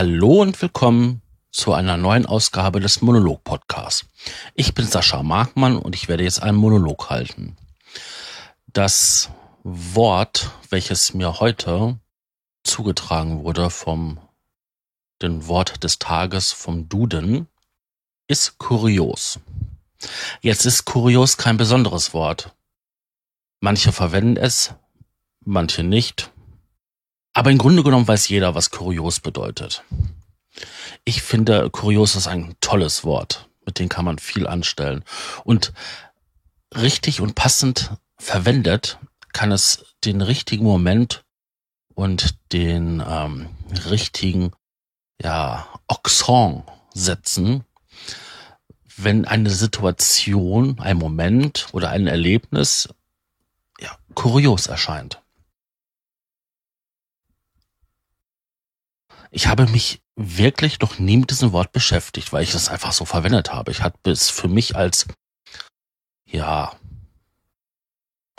Hallo 0.00 0.42
und 0.42 0.62
willkommen 0.62 1.22
zu 1.50 1.72
einer 1.72 1.96
neuen 1.96 2.24
Ausgabe 2.24 2.78
des 2.78 3.02
Monolog-Podcasts. 3.02 4.06
Ich 4.54 4.72
bin 4.72 4.86
Sascha 4.86 5.24
Markmann 5.24 5.76
und 5.76 5.96
ich 5.96 6.06
werde 6.06 6.22
jetzt 6.22 6.40
einen 6.40 6.56
Monolog 6.56 7.10
halten. 7.10 7.56
Das 8.68 9.28
Wort, 9.64 10.52
welches 10.70 11.14
mir 11.14 11.40
heute 11.40 11.98
zugetragen 12.62 13.42
wurde 13.42 13.70
vom 13.70 14.20
den 15.20 15.48
Wort 15.48 15.82
des 15.82 15.98
Tages 15.98 16.52
vom 16.52 16.88
Duden, 16.88 17.48
ist 18.28 18.56
kurios. 18.58 19.40
Jetzt 20.40 20.64
ist 20.64 20.84
kurios 20.84 21.38
kein 21.38 21.56
besonderes 21.56 22.14
Wort. 22.14 22.54
Manche 23.58 23.90
verwenden 23.90 24.36
es, 24.36 24.74
manche 25.44 25.82
nicht. 25.82 26.30
Aber 27.38 27.52
im 27.52 27.58
Grunde 27.58 27.84
genommen 27.84 28.08
weiß 28.08 28.30
jeder, 28.30 28.56
was 28.56 28.72
kurios 28.72 29.20
bedeutet. 29.20 29.84
Ich 31.04 31.22
finde, 31.22 31.70
kurios 31.70 32.16
ist 32.16 32.26
ein 32.26 32.56
tolles 32.60 33.04
Wort. 33.04 33.48
Mit 33.64 33.78
dem 33.78 33.88
kann 33.88 34.04
man 34.04 34.18
viel 34.18 34.48
anstellen. 34.48 35.04
Und 35.44 35.72
richtig 36.74 37.20
und 37.20 37.36
passend 37.36 37.92
verwendet 38.18 38.98
kann 39.32 39.52
es 39.52 39.84
den 40.04 40.20
richtigen 40.20 40.64
Moment 40.64 41.22
und 41.94 42.34
den 42.52 43.00
ähm, 43.08 43.50
richtigen 43.88 44.50
ja, 45.22 45.68
Oxon 45.86 46.64
setzen, 46.92 47.62
wenn 48.96 49.26
eine 49.26 49.50
Situation, 49.50 50.80
ein 50.80 50.96
Moment 50.96 51.68
oder 51.70 51.90
ein 51.90 52.08
Erlebnis 52.08 52.88
ja, 53.78 53.96
kurios 54.14 54.66
erscheint. 54.66 55.22
Ich 59.30 59.46
habe 59.46 59.66
mich 59.66 60.02
wirklich 60.16 60.80
noch 60.80 60.98
nie 60.98 61.16
mit 61.16 61.30
diesem 61.30 61.52
Wort 61.52 61.72
beschäftigt, 61.72 62.32
weil 62.32 62.42
ich 62.42 62.54
es 62.54 62.68
einfach 62.68 62.92
so 62.92 63.04
verwendet 63.04 63.52
habe. 63.52 63.70
Ich 63.70 63.82
hatte 63.82 64.10
es 64.10 64.30
für 64.30 64.48
mich 64.48 64.76
als, 64.76 65.06
ja, 66.26 66.72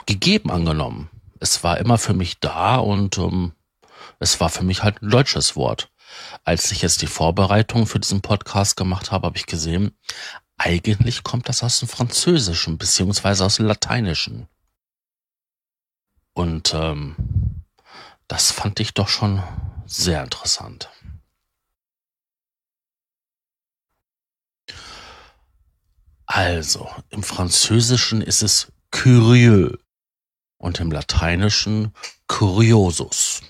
gegeben 0.06 0.50
angenommen. 0.50 1.08
Es 1.38 1.62
war 1.64 1.78
immer 1.78 1.98
für 1.98 2.14
mich 2.14 2.40
da 2.40 2.76
und 2.76 3.16
ähm, 3.18 3.52
es 4.18 4.40
war 4.40 4.50
für 4.50 4.64
mich 4.64 4.82
halt 4.82 5.02
ein 5.02 5.10
deutsches 5.10 5.56
Wort. 5.56 5.90
Als 6.44 6.70
ich 6.72 6.82
jetzt 6.82 7.02
die 7.02 7.06
Vorbereitung 7.06 7.86
für 7.86 8.00
diesen 8.00 8.20
Podcast 8.20 8.76
gemacht 8.76 9.12
habe, 9.12 9.26
habe 9.26 9.36
ich 9.38 9.46
gesehen, 9.46 9.96
eigentlich 10.58 11.22
kommt 11.22 11.48
das 11.48 11.62
aus 11.62 11.78
dem 11.78 11.88
Französischen 11.88 12.76
beziehungsweise 12.76 13.44
aus 13.44 13.56
dem 13.56 13.66
Lateinischen. 13.66 14.48
Und 16.34 16.74
ähm, 16.74 17.16
das 18.30 18.52
fand 18.52 18.78
ich 18.78 18.94
doch 18.94 19.08
schon 19.08 19.42
sehr 19.86 20.22
interessant. 20.22 20.88
Also, 26.26 26.88
im 27.08 27.24
Französischen 27.24 28.22
ist 28.22 28.44
es 28.44 28.72
curieux 28.92 29.76
und 30.58 30.78
im 30.78 30.92
Lateinischen 30.92 31.92
curiosus. 32.28 33.42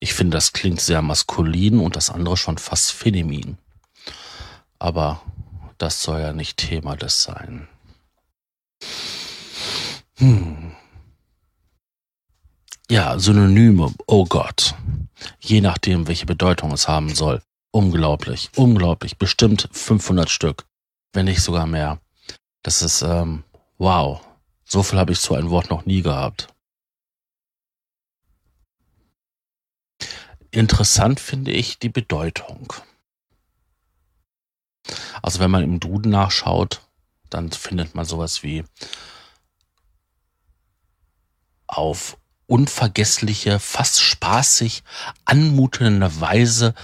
Ich 0.00 0.14
finde, 0.14 0.38
das 0.38 0.54
klingt 0.54 0.80
sehr 0.80 1.02
maskulin 1.02 1.80
und 1.80 1.96
das 1.96 2.08
andere 2.08 2.38
schon 2.38 2.56
fast 2.56 2.92
feminin. 2.92 3.58
Aber 4.78 5.20
das 5.76 6.02
soll 6.02 6.22
ja 6.22 6.32
nicht 6.32 6.56
Thema 6.56 6.96
des 6.96 7.22
sein. 7.22 7.68
Hm. 10.16 10.74
Ja, 12.94 13.18
Synonyme, 13.18 13.92
oh 14.06 14.24
Gott. 14.24 14.76
Je 15.40 15.60
nachdem, 15.60 16.06
welche 16.06 16.26
Bedeutung 16.26 16.70
es 16.70 16.86
haben 16.86 17.12
soll. 17.12 17.42
Unglaublich, 17.72 18.50
unglaublich. 18.54 19.18
Bestimmt 19.18 19.68
500 19.72 20.30
Stück, 20.30 20.64
wenn 21.12 21.24
nicht 21.24 21.40
sogar 21.40 21.66
mehr. 21.66 22.00
Das 22.62 22.82
ist, 22.82 23.02
ähm, 23.02 23.42
wow. 23.78 24.24
So 24.64 24.84
viel 24.84 25.00
habe 25.00 25.10
ich 25.10 25.18
zu 25.18 25.34
einem 25.34 25.50
Wort 25.50 25.70
noch 25.70 25.86
nie 25.86 26.02
gehabt. 26.02 26.54
Interessant 30.52 31.18
finde 31.18 31.50
ich 31.50 31.80
die 31.80 31.88
Bedeutung. 31.88 32.72
Also 35.20 35.40
wenn 35.40 35.50
man 35.50 35.64
im 35.64 35.80
Duden 35.80 36.12
nachschaut, 36.12 36.80
dann 37.28 37.50
findet 37.50 37.96
man 37.96 38.04
sowas 38.04 38.44
wie 38.44 38.62
auf 41.66 42.16
unvergessliche, 42.46 43.58
fast 43.58 44.00
spaßig, 44.00 44.82
anmutende 45.24 46.20
Weise 46.20 46.74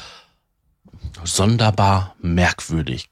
sonderbar 1.25 2.15
merkwürdig. 2.21 3.11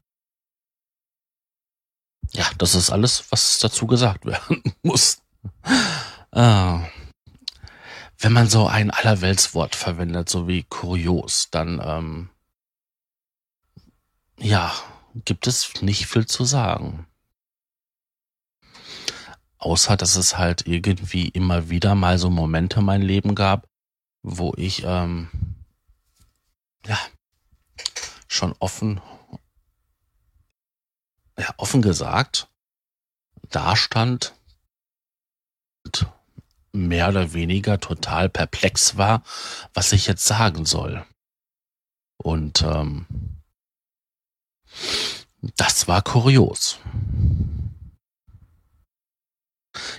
Ja, 2.33 2.45
das 2.59 2.75
ist 2.75 2.91
alles, 2.91 3.25
was 3.31 3.59
dazu 3.59 3.87
gesagt 3.87 4.27
werden 4.27 4.63
muss. 4.83 5.23
Ah. 6.31 6.87
Wenn 8.19 8.33
man 8.33 8.49
so 8.49 8.67
ein 8.67 8.91
Allerweltswort 8.91 9.77
verwendet, 9.77 10.29
so 10.29 10.49
wie 10.49 10.65
kurios, 10.65 11.49
dann 11.51 11.81
ähm, 11.83 12.31
ja, 14.39 14.75
gibt 15.25 15.47
es 15.47 15.81
nicht 15.83 16.07
viel 16.07 16.27
zu 16.27 16.45
sagen. 16.45 17.07
Außer, 19.59 19.97
dass 19.97 20.17
es 20.17 20.39
halt 20.39 20.67
irgendwie 20.67 21.29
immer 21.29 21.69
wieder 21.69 21.95
mal 21.95 22.19
so 22.19 22.31
Momente 22.31 22.79
in 22.81 22.87
meinem 22.87 23.03
Leben 23.03 23.35
gab, 23.35 23.69
wo 24.23 24.55
ich, 24.57 24.85
ähm, 24.85 25.29
ja, 26.87 26.99
schon 28.29 28.55
offen, 28.61 29.01
ja, 31.39 31.53
offen 31.57 31.83
gesagt, 31.83 32.49
dastand 33.51 34.35
und 35.85 36.07
mehr 36.73 37.09
oder 37.09 37.33
weniger 37.33 37.81
total 37.81 38.29
perplex 38.29 38.97
war, 38.97 39.23
was 39.75 39.93
ich 39.93 40.07
jetzt 40.07 40.27
sagen 40.27 40.67
soll. 40.67 41.05
Und 42.17 42.63
ähm, 42.63 43.07
das 45.57 45.89
war 45.89 46.03
kurios. 46.03 46.79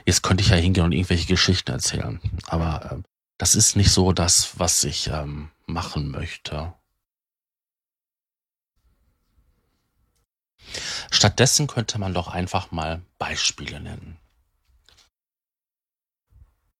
Jetzt 0.05 0.23
könnte 0.23 0.43
ich 0.43 0.49
ja 0.49 0.55
hingehen 0.55 0.85
und 0.85 0.91
irgendwelche 0.91 1.27
Geschichten 1.27 1.71
erzählen, 1.71 2.19
aber 2.47 2.91
äh, 2.91 3.09
das 3.37 3.55
ist 3.55 3.75
nicht 3.75 3.91
so 3.91 4.11
das, 4.11 4.59
was 4.59 4.83
ich 4.83 5.07
ähm, 5.07 5.49
machen 5.65 6.11
möchte. 6.11 6.73
Stattdessen 11.09 11.67
könnte 11.67 11.99
man 11.99 12.13
doch 12.13 12.27
einfach 12.27 12.71
mal 12.71 13.01
Beispiele 13.17 13.79
nennen. 13.79 14.17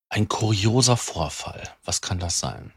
Ein 0.09 0.27
kurioser 0.27 0.97
Vorfall. 0.97 1.63
Was 1.83 2.01
kann 2.01 2.19
das 2.19 2.39
sein? 2.39 2.73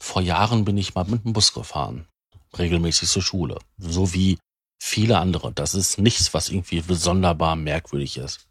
Vor 0.00 0.20
Jahren 0.20 0.64
bin 0.64 0.76
ich 0.76 0.94
mal 0.94 1.04
mit 1.04 1.24
dem 1.24 1.32
Bus 1.32 1.52
gefahren, 1.52 2.06
regelmäßig 2.58 3.08
zur 3.08 3.22
Schule, 3.22 3.58
so 3.78 4.12
wie 4.12 4.38
viele 4.84 5.18
andere. 5.18 5.50
Das 5.50 5.74
ist 5.74 5.98
nichts, 5.98 6.34
was 6.34 6.50
irgendwie 6.50 6.82
sonderbar 6.86 7.56
merkwürdig 7.56 8.18
ist. 8.18 8.46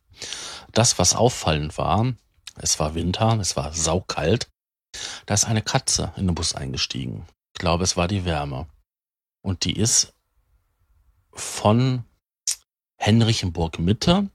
Das, 0.72 0.98
was 0.98 1.16
auffallend 1.16 1.78
war, 1.78 2.14
es 2.56 2.80
war 2.80 2.96
Winter, 2.96 3.38
es 3.40 3.56
war 3.56 3.72
saukalt, 3.72 4.50
da 5.28 5.36
ist 5.36 5.46
eine 5.46 5.62
Katze 5.62 6.12
in 6.18 6.26
den 6.26 6.36
Bus 6.36 6.56
eingestiegen. 6.56 7.28
Ich 7.54 7.60
glaube, 7.60 7.84
es 7.84 7.98
war 7.98 8.08
die 8.08 8.26
Wärme. 8.26 8.68
Und 9.44 9.64
die 9.64 9.78
ist 9.78 10.14
von 11.32 12.04
Henrichenburg 12.98 13.78
Mitte 13.80 14.30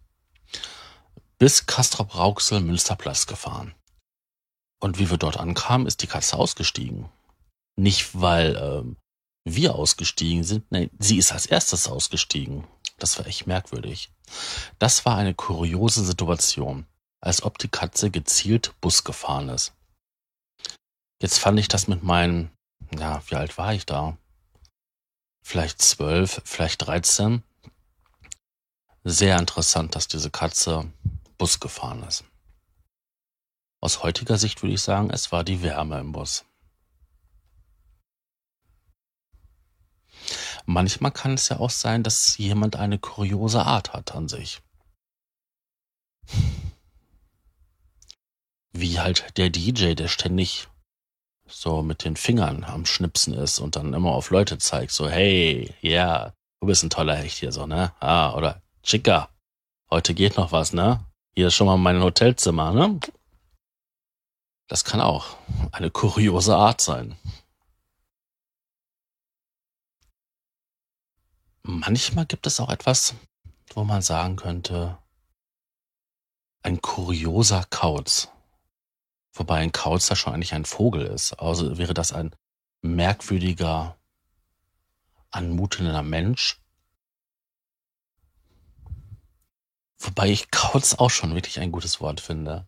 bis 1.39 1.67
Castrop 1.67 2.17
Rauxel 2.17 2.61
Münsterplatz 2.61 3.27
gefahren. 3.27 3.75
Und 4.81 4.99
wie 4.99 5.11
wir 5.11 5.17
dort 5.17 5.37
ankamen, 5.37 5.87
ist 5.87 6.03
die 6.03 6.07
Katze 6.07 6.37
ausgestiegen. 6.37 7.09
Nicht, 7.77 8.21
weil 8.21 8.57
ähm, 8.57 8.97
wir 9.55 9.75
ausgestiegen 9.75 10.45
sind, 10.45 10.71
nein, 10.71 10.91
sie 10.99 11.19
ist 11.19 11.33
als 11.33 11.47
erstes 11.47 11.87
ausgestiegen. 11.87 12.67
Das 12.99 13.19
war 13.19 13.27
echt 13.27 13.47
merkwürdig. 13.47 14.11
Das 14.79 15.05
war 15.05 15.17
eine 15.17 15.35
kuriose 15.35 16.05
Situation, 16.05 16.87
als 17.21 17.43
ob 17.43 17.59
die 17.59 17.69
Katze 17.69 18.11
gezielt 18.11 18.75
Bus 18.81 19.05
gefahren 19.05 19.49
ist. 19.49 19.73
Jetzt 21.21 21.39
fand 21.39 21.59
ich 21.59 21.69
das 21.69 21.89
mit 21.89 22.03
meinen, 22.03 22.51
ja, 22.97 23.23
wie 23.29 23.37
alt 23.37 23.59
war 23.59 23.73
ich 23.73 23.87
da? 23.87 24.17
Vielleicht 25.45 25.81
zwölf, 25.81 26.43
vielleicht 26.45 26.87
dreizehn. 26.87 27.43
Sehr 29.05 29.39
interessant, 29.39 29.95
dass 29.95 30.09
diese 30.09 30.31
Katze 30.31 30.93
Bus 31.39 31.61
gefahren 31.61 32.03
ist. 32.03 32.25
Aus 33.81 34.03
heutiger 34.03 34.39
Sicht 34.39 34.63
würde 34.63 34.75
ich 34.75 34.83
sagen, 34.83 35.11
es 35.11 35.31
war 35.31 35.45
die 35.45 35.63
Wärme 35.63 36.01
im 36.01 36.13
Bus. 36.13 36.45
Manchmal 40.71 41.13
kann 41.13 41.33
es 41.33 41.49
ja 41.49 41.61
auch 41.61 41.71
sein, 41.71 42.03
dass 42.03 42.37
jemand 42.37 42.77
eine 42.77 42.99
kuriose 42.99 43.65
Art 43.65 43.95
hat 43.95 44.15
an 44.15 44.29
sich. 44.29 44.61
Wie 48.73 49.01
halt 49.01 49.39
der 49.39 49.49
DJ, 49.49 49.95
der 49.95 50.09
ständig 50.09 50.69
so 51.47 51.81
mit 51.81 52.05
den 52.05 52.17
Fingern 52.17 52.65
am 52.65 52.85
Schnipsen 52.85 53.33
ist 53.33 53.61
und 53.61 53.77
dann 53.77 53.95
immer 53.95 54.11
auf 54.11 54.29
Leute 54.29 54.59
zeigt, 54.59 54.93
so, 54.93 55.09
hey, 55.09 55.75
ja, 55.81 56.35
du 56.61 56.67
bist 56.67 56.83
ein 56.83 56.91
toller 56.91 57.17
Hecht 57.17 57.39
hier, 57.39 57.51
so, 57.51 57.65
ne? 57.67 57.95
Ah, 57.99 58.35
oder 58.35 58.61
Chica, 58.83 59.31
heute 59.91 60.13
geht 60.13 60.37
noch 60.37 60.53
was, 60.53 60.75
ne? 60.75 61.03
Hier 61.35 61.47
ist 61.47 61.55
schon 61.55 61.67
mal 61.67 61.79
mein 61.79 62.03
Hotelzimmer, 62.03 62.75
ne? 62.75 63.01
Das 64.69 64.85
kann 64.85 65.01
auch 65.01 65.39
eine 65.73 65.91
kuriose 65.91 66.55
Art 66.55 66.83
sein. 66.83 67.17
Manchmal 71.71 72.25
gibt 72.25 72.47
es 72.47 72.61
auch 72.61 72.71
etwas, 72.71 73.15
wo 73.75 73.85
man 73.85 74.01
sagen 74.01 74.37
könnte, 74.37 74.97
ein 76.63 76.81
kurioser 76.81 77.63
Kauz. 77.69 78.33
Wobei 79.35 79.59
ein 79.59 79.71
Kauz 79.71 80.09
ja 80.09 80.17
schon 80.17 80.33
eigentlich 80.33 80.55
ein 80.55 80.65
Vogel 80.65 81.05
ist. 81.05 81.35
Also 81.35 81.77
wäre 81.77 81.93
das 81.93 82.15
ein 82.15 82.35
merkwürdiger, 82.81 83.99
anmutender 85.31 86.03
Mensch. 86.03 86.59
Wobei 89.99 90.31
ich 90.31 90.51
Kauz 90.51 90.95
auch 90.95 91.11
schon 91.11 91.35
wirklich 91.35 91.61
ein 91.61 91.71
gutes 91.71 92.01
Wort 92.01 92.23
finde. 92.23 92.67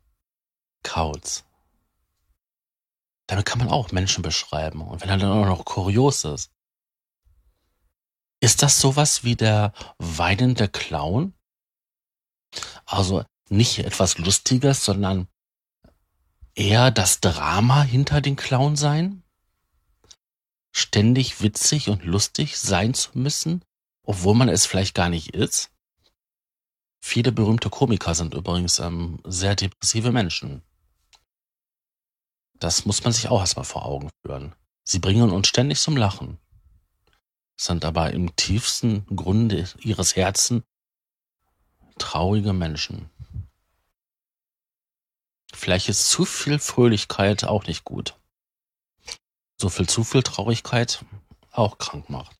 Kauz. 0.83 1.45
Damit 3.29 3.47
kann 3.47 3.61
man 3.61 3.71
auch 3.71 3.93
Menschen 3.93 4.21
beschreiben. 4.21 4.83
Und 4.83 5.01
wenn 5.01 5.09
er 5.09 5.17
dann 5.17 5.33
auch 5.33 5.47
noch 5.47 5.65
kurios 5.65 6.25
ist. 6.25 6.53
Ist 8.41 8.63
das 8.63 8.81
sowas 8.81 9.23
wie 9.23 9.37
der 9.37 9.73
weinende 9.99 10.69
Clown? 10.69 11.35
Also 12.87 13.25
nicht 13.49 13.81
etwas 13.81 14.19
Lustiges, 14.19 14.85
sondern 14.85 15.29
eher 16.55 16.91
das 16.91 17.21
Drama 17.21 17.83
hinter 17.83 18.21
den 18.21 18.37
Clown 18.37 18.77
sein? 18.77 19.23
Ständig 20.73 21.43
witzig 21.43 21.89
und 21.89 22.05
lustig 22.05 22.59
sein 22.59 22.95
zu 22.95 23.19
müssen, 23.19 23.63
obwohl 24.07 24.35
man 24.35 24.49
es 24.49 24.67
vielleicht 24.67 24.95
gar 24.95 25.11
nicht 25.11 25.35
ist? 25.35 25.71
Viele 27.03 27.33
berühmte 27.33 27.71
Komiker 27.71 28.15
sind 28.15 28.35
übrigens 28.35 28.79
ähm, 28.79 29.21
sehr 29.25 29.57
depressive 29.57 30.13
Menschen. 30.13 30.63
Das 32.59 32.85
muss 32.85 33.03
man 33.03 33.13
sich 33.13 33.29
auch 33.29 33.41
erstmal 33.41 33.65
vor 33.65 33.87
Augen 33.87 34.11
führen. 34.25 34.55
Sie 34.85 34.99
bringen 34.99 35.31
uns 35.31 35.49
ständig 35.49 35.81
zum 35.81 35.97
Lachen, 35.97 36.39
sind 37.61 37.85
aber 37.85 38.13
im 38.13 38.35
tiefsten 38.37 39.05
Grunde 39.15 39.69
ihres 39.81 40.17
Herzens 40.17 40.65
traurige 41.99 42.55
Menschen. 42.55 43.11
Vielleicht 45.53 45.91
ist 45.91 46.09
zu 46.09 46.25
viel 46.25 46.59
Fröhlichkeit 46.59 47.45
auch 47.45 47.67
nicht 47.67 47.85
gut. 47.85 48.19
So 49.61 49.69
viel 49.69 49.87
zu 49.87 50.05
viel 50.05 50.23
Traurigkeit 50.23 51.05
auch 51.51 51.77
krank 51.77 52.09
macht. 52.09 52.35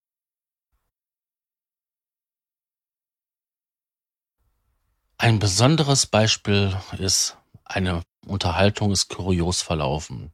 Ein 5.19 5.39
besonderes 5.39 6.07
Beispiel 6.07 6.75
ist 6.97 7.37
eine 7.65 8.03
Unterhaltung 8.27 8.91
ist 8.91 9.09
kurios 9.09 9.61
verlaufen. 9.61 10.33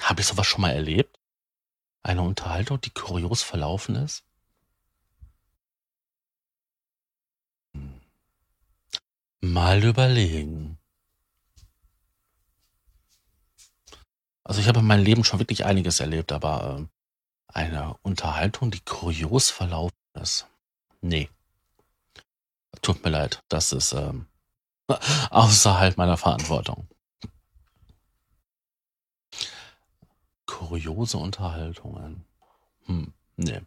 Habe 0.00 0.20
ich 0.20 0.26
sowas 0.28 0.46
schon 0.46 0.60
mal 0.60 0.70
erlebt? 0.70 1.18
Eine 2.02 2.22
Unterhaltung, 2.22 2.80
die 2.80 2.90
kurios 2.90 3.42
verlaufen 3.42 3.94
ist? 3.94 4.24
Mal 9.40 9.82
überlegen. 9.82 10.78
Also 14.44 14.60
ich 14.60 14.68
habe 14.68 14.80
in 14.80 14.86
meinem 14.86 15.04
Leben 15.04 15.24
schon 15.24 15.38
wirklich 15.38 15.64
einiges 15.64 16.00
erlebt, 16.00 16.32
aber 16.32 16.80
äh, 16.80 16.86
eine 17.54 17.96
Unterhaltung, 18.02 18.70
die 18.70 18.80
kurios 18.80 19.50
verlaufen 19.50 19.96
ist. 20.20 20.46
Nee. 21.00 21.28
Tut 22.82 23.04
mir 23.04 23.10
leid, 23.10 23.42
das 23.48 23.72
ist 23.72 23.92
ähm, 23.92 24.26
außerhalb 25.30 25.96
meiner 25.96 26.16
Verantwortung. 26.16 26.88
Kuriose 30.62 31.18
Unterhaltungen. 31.18 32.24
Hm, 32.86 33.12
nee. 33.36 33.60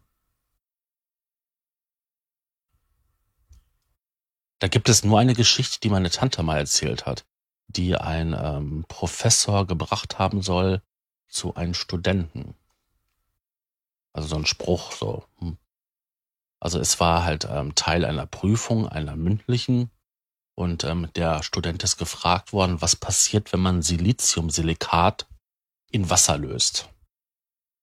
Da 4.59 4.69
gibt 4.69 4.88
es 4.88 5.03
nur 5.03 5.19
eine 5.19 5.33
Geschichte, 5.33 5.80
die 5.81 5.89
meine 5.89 6.09
Tante 6.09 6.42
mal 6.42 6.57
erzählt 6.57 7.06
hat, 7.06 7.25
die 7.68 7.95
ein 7.95 8.33
ähm, 8.33 8.86
Professor 8.88 9.68
gebracht 9.68 10.18
haben 10.19 10.42
soll 10.42 10.81
zu 11.27 11.56
einem 11.56 11.74
Studenten. 11.74 12.56
Also 14.13 14.30
so 14.30 14.38
ein 14.38 14.45
Spruch, 14.45 14.94
so. 14.94 15.25
Hm. 15.39 15.57
Also 16.62 16.80
es 16.80 17.00
war 17.01 17.25
halt 17.25 17.45
ähm, 17.50 17.75
Teil 17.75 18.06
einer 18.06 18.25
Prüfung, 18.25 18.88
einer 18.88 19.18
mündlichen, 19.18 19.91
und 20.56 20.86
ähm, 20.86 21.09
der 21.15 21.44
Student 21.44 21.83
ist 21.83 21.98
gefragt 21.98 22.53
worden, 22.53 22.81
was 22.81 22.95
passiert, 22.95 23.51
wenn 23.51 23.59
man 23.59 23.81
Siliziumsilikat 23.81 25.27
in 25.95 26.09
Wasser 26.09 26.38
löst. 26.38 26.89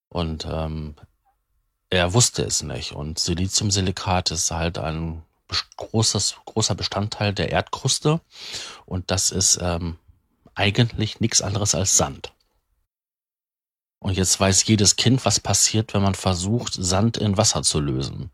Und 0.09 0.45
ähm, 0.45 0.97
er 1.89 2.13
wusste 2.13 2.43
es 2.43 2.63
nicht. 2.63 2.93
Und 2.93 3.19
Siliziumsilikat 3.19 4.31
ist 4.31 4.51
halt 4.51 4.77
ein 4.77 5.23
großes, 5.79 6.37
großer 6.45 6.75
Bestandteil 6.75 7.33
der 7.33 7.51
Erdkruste. 7.51 8.21
Und 8.85 9.11
das 9.11 9.31
ist 9.31 9.59
ähm, 9.63 9.99
eigentlich 10.55 11.21
nichts 11.21 11.41
anderes 11.41 11.75
als 11.75 11.97
Sand. 11.97 12.35
Und 13.99 14.19
jetzt 14.19 14.39
weiß 14.39 14.67
jedes 14.67 14.97
Kind, 14.97 15.25
was 15.25 15.41
passiert, 15.41 15.95
wenn 15.95 16.03
man 16.03 16.15
versucht, 16.15 16.75
Sand 16.75 17.17
in 17.17 17.39
Wasser 17.39 17.63
zu 17.63 17.81
lösen. 17.81 18.31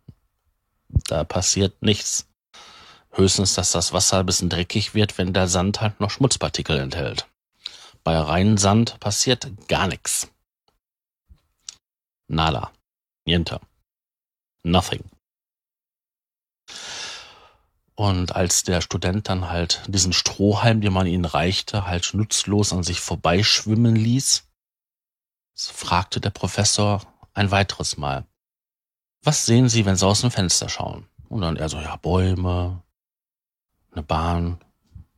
Da 0.88 1.22
passiert 1.22 1.82
nichts. 1.82 2.26
Höchstens, 3.12 3.54
dass 3.54 3.70
das 3.70 3.92
Wasser 3.92 4.18
ein 4.18 4.26
bisschen 4.26 4.48
dreckig 4.48 4.94
wird, 4.94 5.18
wenn 5.18 5.32
der 5.32 5.46
Sand 5.46 5.80
halt 5.80 6.00
noch 6.00 6.10
Schmutzpartikel 6.10 6.78
enthält. 6.78 7.28
Bei 8.04 8.18
reinem 8.18 8.58
Sand 8.58 9.00
passiert 9.00 9.50
gar 9.68 9.86
nichts. 9.86 10.30
Nada. 12.28 12.72
Niente. 13.24 13.60
Nothing. 14.62 15.04
Und 17.94 18.36
als 18.36 18.62
der 18.62 18.80
Student 18.80 19.28
dann 19.28 19.50
halt 19.50 19.82
diesen 19.88 20.12
Strohhalm, 20.12 20.80
den 20.80 20.92
man 20.92 21.06
ihnen 21.06 21.24
reichte, 21.24 21.86
halt 21.86 22.14
nutzlos 22.14 22.72
an 22.72 22.84
sich 22.84 23.00
vorbeischwimmen 23.00 23.96
ließ, 23.96 24.44
fragte 25.54 26.20
der 26.20 26.30
Professor 26.30 27.02
ein 27.34 27.50
weiteres 27.50 27.96
Mal, 27.96 28.24
was 29.22 29.46
sehen 29.46 29.68
Sie, 29.68 29.84
wenn 29.84 29.96
Sie 29.96 30.06
aus 30.06 30.20
dem 30.20 30.30
Fenster 30.30 30.68
schauen? 30.68 31.08
Und 31.28 31.40
dann 31.40 31.56
er 31.56 31.68
so, 31.68 31.78
ja, 31.80 31.96
Bäume, 31.96 32.82
eine 33.90 34.02
Bahn, 34.02 34.60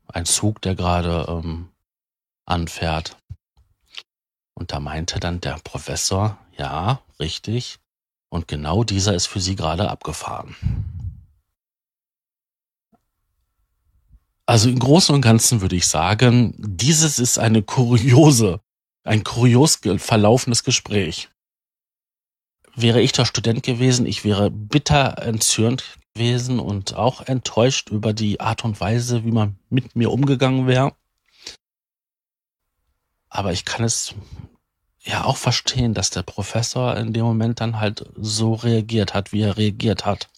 ein 0.08 0.24
Zug, 0.24 0.62
der 0.62 0.74
gerade 0.74 1.26
ähm, 1.28 1.68
anfährt. 2.50 3.16
Und 4.54 4.72
da 4.72 4.80
meinte 4.80 5.20
dann 5.20 5.40
der 5.40 5.58
Professor, 5.64 6.38
ja, 6.58 7.00
richtig. 7.18 7.78
Und 8.28 8.48
genau 8.48 8.84
dieser 8.84 9.14
ist 9.14 9.26
für 9.26 9.40
Sie 9.40 9.56
gerade 9.56 9.90
abgefahren. 9.90 10.54
Also 14.46 14.68
im 14.68 14.78
Großen 14.78 15.14
und 15.14 15.20
Ganzen 15.20 15.60
würde 15.60 15.76
ich 15.76 15.86
sagen, 15.86 16.54
dieses 16.58 17.18
ist 17.18 17.38
eine 17.38 17.62
kuriose, 17.62 18.60
ein 19.04 19.22
kurios 19.22 19.78
verlaufendes 19.98 20.64
Gespräch. 20.64 21.28
Wäre 22.74 23.00
ich 23.00 23.12
der 23.12 23.26
Student 23.26 23.62
gewesen, 23.62 24.06
ich 24.06 24.24
wäre 24.24 24.50
bitter 24.50 25.18
entzürnt 25.18 25.98
gewesen 26.14 26.58
und 26.58 26.94
auch 26.94 27.20
enttäuscht 27.22 27.90
über 27.90 28.12
die 28.12 28.40
Art 28.40 28.64
und 28.64 28.80
Weise, 28.80 29.24
wie 29.24 29.32
man 29.32 29.56
mit 29.68 29.94
mir 29.94 30.10
umgegangen 30.10 30.66
wäre. 30.66 30.92
Aber 33.30 33.52
ich 33.52 33.64
kann 33.64 33.84
es 33.84 34.14
ja 35.00 35.24
auch 35.24 35.38
verstehen, 35.38 35.94
dass 35.94 36.10
der 36.10 36.22
Professor 36.22 36.96
in 36.96 37.14
dem 37.14 37.24
Moment 37.24 37.60
dann 37.60 37.80
halt 37.80 38.04
so 38.16 38.54
reagiert 38.54 39.14
hat, 39.14 39.32
wie 39.32 39.42
er 39.42 39.56
reagiert 39.56 40.04
hat 40.04 40.28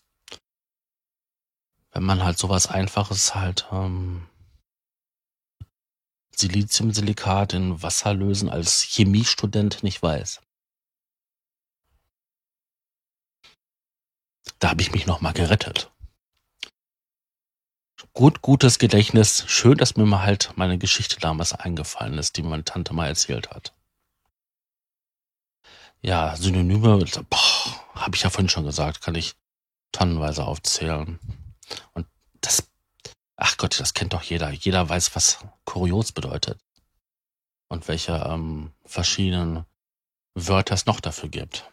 wenn 1.92 2.02
man 2.02 2.25
halt 2.25 2.38
sowas 2.38 2.66
Einfaches 2.66 3.34
halt 3.34 3.68
ähm, 3.70 4.26
Siliziumsilikat 6.34 7.52
in 7.52 7.82
Wasser 7.82 8.14
lösen 8.14 8.49
als 8.49 8.82
Chemiestudent 8.82 9.82
nicht 9.82 10.02
weiß. 10.02 10.40
Da 14.58 14.70
habe 14.70 14.82
ich 14.82 14.92
mich 14.92 15.06
nochmal 15.06 15.34
gerettet. 15.34 15.90
Gut, 18.14 18.42
gutes 18.42 18.78
Gedächtnis. 18.78 19.44
Schön, 19.49 19.78
dass 19.78 19.97
mir 19.97 20.06
mal 20.06 20.23
halt 20.23 20.52
meine 20.56 20.78
Geschichte 20.78 21.18
damals 21.21 21.52
eingefallen 21.54 22.18
ist, 22.18 22.37
die 22.37 22.42
meine 22.42 22.64
Tante 22.64 22.94
mal 22.94 23.09
erzählt 23.09 23.50
hat. 23.50 23.75
Ja, 26.02 26.37
Synonyme, 26.37 27.04
habe 27.94 28.16
ich 28.16 28.23
ja 28.23 28.30
vorhin 28.30 28.49
schon 28.49 28.64
gesagt, 28.64 29.02
kann 29.02 29.14
ich 29.14 29.35
tonnenweise 29.92 30.44
aufzählen. 30.44 31.18
Und 31.94 32.06
das, 32.40 32.68
ach 33.37 33.56
Gott, 33.56 33.78
das 33.80 33.94
kennt 33.94 34.12
doch 34.12 34.23
jeder. 34.23 34.50
Jeder 34.50 34.88
weiß, 34.88 35.14
was 35.16 35.38
kurios 35.64 36.12
bedeutet. 36.12 36.59
und 37.68 37.88
welche 37.88 38.12
ähm, 38.12 38.73
verschiedenen 38.85 39.64
Wörter 40.35 40.75
es 40.75 40.87
noch 40.87 41.00
dafür 41.00 41.30
gibt. 41.30 41.71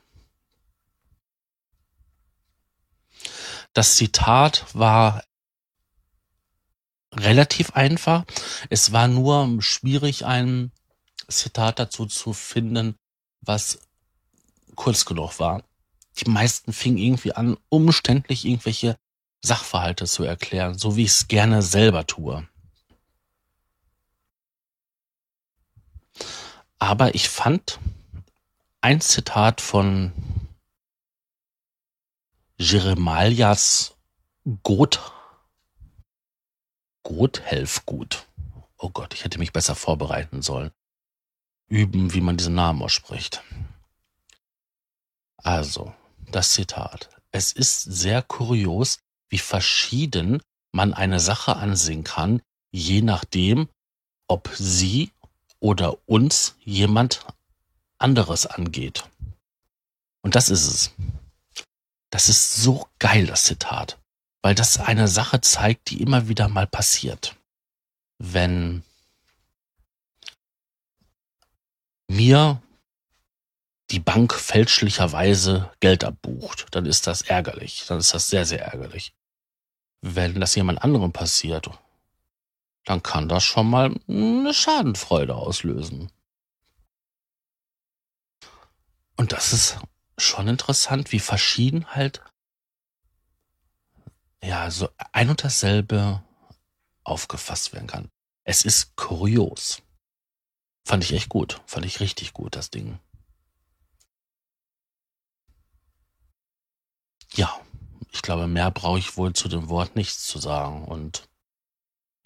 Das 3.74 3.96
Zitat 3.96 4.66
war 4.74 5.24
relativ 7.16 7.72
einfach. 7.72 8.26
Es 8.70 8.92
war 8.92 9.08
nur 9.08 9.62
schwierig, 9.62 10.26
ein 10.26 10.72
Zitat 11.28 11.80
dazu 11.80 12.06
zu 12.06 12.34
finden, 12.34 12.96
was 13.42 13.80
kurz 14.76 15.06
genug 15.06 15.40
war. 15.40 15.64
Die 16.18 16.30
meisten 16.30 16.74
fingen 16.74 16.98
irgendwie 16.98 17.34
an, 17.34 17.58
umständlich 17.70 18.46
irgendwelche 18.46 18.98
Sachverhalte 19.42 20.06
zu 20.06 20.24
erklären, 20.24 20.78
so 20.78 20.96
wie 20.96 21.04
ich 21.04 21.12
es 21.12 21.28
gerne 21.28 21.62
selber 21.62 22.06
tue. 22.06 22.48
Aber 26.78 27.16
ich 27.16 27.30
fand 27.30 27.80
ein 28.82 29.02
Zitat 29.02 29.62
von 29.62 30.14
Jeremias 32.58 33.96
Goth 34.64 35.14
Gothelfgut. 37.04 38.28
Oh 38.78 38.90
Gott, 38.90 39.14
ich 39.14 39.24
hätte 39.24 39.40
mich 39.40 39.54
besser 39.54 39.76
vorbereiten 39.76 40.42
sollen. 40.42 40.72
Üben, 41.68 42.14
wie 42.14 42.22
man 42.22 42.38
diesen 42.38 42.56
Namen 42.56 42.82
ausspricht. 42.82 43.44
Also, 45.38 45.94
das 46.32 46.52
Zitat. 46.54 47.10
Es 47.32 47.52
ist 47.52 47.82
sehr 47.82 48.22
kurios, 48.22 49.00
wie 49.30 49.38
verschieden 49.38 50.42
man 50.72 50.94
eine 50.94 51.20
Sache 51.20 51.56
ansehen 51.56 52.04
kann, 52.04 52.42
je 52.72 53.02
nachdem, 53.02 53.70
ob 54.28 54.50
sie 54.56 55.12
oder 55.60 55.98
uns 56.08 56.56
jemand 56.64 57.26
anderes 57.98 58.46
angeht. 58.46 59.04
Und 60.22 60.36
das 60.36 60.50
ist 60.50 60.68
es. 60.68 60.92
Das 62.12 62.30
ist 62.30 62.56
so 62.56 62.88
geil, 62.98 63.28
das 63.28 63.44
Zitat, 63.44 64.00
weil 64.42 64.56
das 64.56 64.80
eine 64.80 65.08
Sache 65.08 65.42
zeigt, 65.42 65.90
die 65.90 66.02
immer 66.02 66.28
wieder 66.28 66.48
mal 66.48 66.68
passiert. 66.68 67.36
Wenn 68.18 68.84
mir 72.10 72.62
die 73.92 74.00
Bank 74.00 74.34
fälschlicherweise 74.34 75.72
Geld 75.80 76.04
abbucht, 76.04 76.68
dann 76.72 76.86
ist 76.86 77.08
das 77.08 77.22
ärgerlich. 77.22 77.86
Dann 77.88 78.00
ist 78.00 78.14
das 78.14 78.30
sehr, 78.30 78.46
sehr 78.46 78.64
ärgerlich. 78.64 79.14
Wenn 80.02 80.40
das 80.40 80.56
jemand 80.56 80.82
anderem 80.84 81.12
passiert, 81.12 81.70
dann 82.86 83.04
kann 83.04 83.30
das 83.30 83.44
schon 83.44 83.70
mal 83.70 83.96
eine 84.08 84.54
Schadenfreude 84.54 85.36
auslösen. 85.36 86.12
Und 89.18 89.34
das 89.34 89.52
ist 89.52 89.78
schon 90.18 90.48
interessant, 90.48 91.12
wie 91.12 91.20
verschieden 91.20 91.88
halt 91.94 92.22
ja 94.44 94.70
so 94.72 94.90
ein 95.12 95.30
und 95.30 95.44
dasselbe 95.44 96.24
aufgefasst 97.04 97.74
werden 97.74 97.88
kann. 97.88 98.10
Es 98.44 98.64
ist 98.64 98.96
kurios. 98.96 99.82
Fand 100.86 101.04
ich 101.04 101.14
echt 101.14 101.30
gut. 101.30 101.62
Fand 101.66 101.86
ich 101.86 102.00
richtig 102.00 102.34
gut, 102.34 102.56
das 102.56 102.72
Ding. 102.72 103.00
Ja, 107.34 107.60
ich 108.12 108.22
glaube, 108.22 108.48
mehr 108.48 108.72
brauche 108.72 109.00
ich 109.00 109.18
wohl 109.18 109.34
zu 109.34 109.48
dem 109.50 109.70
Wort 109.70 109.96
nichts 109.96 110.26
zu 110.26 110.40
sagen. 110.40 110.86
Und 110.86 111.30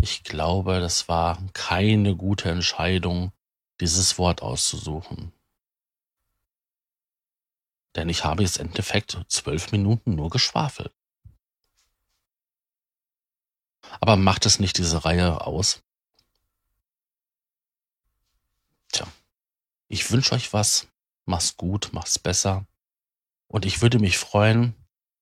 ich 0.02 0.24
glaube, 0.24 0.80
das 0.80 1.10
war 1.10 1.42
keine 1.54 2.16
gute 2.16 2.50
Entscheidung, 2.50 3.32
dieses 3.82 4.18
Wort 4.18 4.42
auszusuchen. 4.42 5.34
Denn 7.96 8.10
ich 8.10 8.24
habe 8.24 8.44
jetzt 8.44 8.58
im 8.58 8.68
Endeffekt 8.68 9.18
zwölf 9.28 9.72
Minuten 9.72 10.16
nur 10.16 10.30
geschwafelt. 10.30 10.94
Aber 14.00 14.16
macht 14.16 14.46
es 14.46 14.60
nicht 14.60 14.78
diese 14.78 15.06
Reihe 15.06 15.42
aus? 15.42 15.82
Tja, 18.92 19.08
ich 19.88 20.12
wünsche 20.12 20.36
euch 20.36 20.54
was. 20.54 20.88
Mach's 21.26 21.58
gut, 21.58 21.90
mach's 21.94 22.20
besser. 22.20 22.66
Und 23.48 23.66
ich 23.66 23.82
würde 23.82 24.00
mich 24.00 24.18
freuen, 24.18 24.76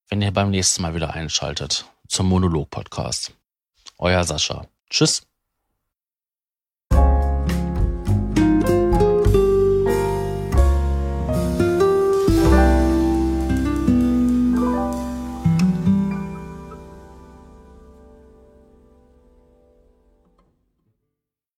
wenn 0.10 0.22
ihr 0.22 0.32
beim 0.32 0.50
nächsten 0.50 0.82
Mal 0.82 0.96
wieder 0.96 1.14
einschaltet 1.14 1.86
zum 2.08 2.28
Monolog-Podcast. 2.28 3.34
Euer 3.98 4.24
Sascha. 4.24 4.68
Tschüss. 4.90 5.28